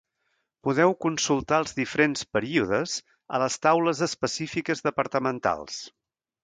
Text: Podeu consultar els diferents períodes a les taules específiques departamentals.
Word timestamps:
Podeu 0.67 0.95
consultar 1.05 1.59
els 1.63 1.75
diferents 1.81 2.25
períodes 2.39 2.97
a 3.39 3.43
les 3.45 3.61
taules 3.67 4.05
específiques 4.11 4.85
departamentals. 4.91 5.83